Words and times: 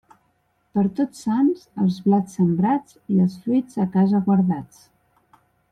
Per 0.77 0.85
Tots 0.99 1.19
Sants, 1.25 1.67
els 1.83 1.99
blats 2.07 2.39
sembrats 2.41 2.99
i 3.17 3.21
els 3.27 3.39
fruits 3.45 3.83
a 3.85 3.89
casa 3.99 4.27
guardats. 4.31 4.85